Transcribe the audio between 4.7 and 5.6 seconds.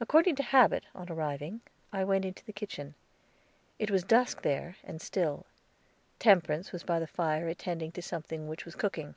and still.